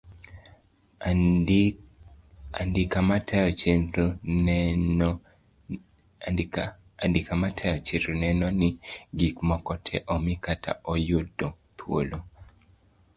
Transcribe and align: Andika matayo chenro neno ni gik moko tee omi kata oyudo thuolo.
Andika 2.61 2.97
matayo 3.09 3.49
chenro 7.87 8.13
neno 8.21 8.47
ni 8.59 8.69
gik 9.17 9.35
moko 9.47 9.73
tee 9.85 10.05
omi 10.13 10.33
kata 10.45 10.71
oyudo 10.91 11.47
thuolo. 11.77 12.17